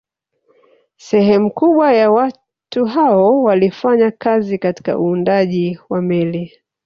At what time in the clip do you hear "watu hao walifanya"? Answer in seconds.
2.11-4.11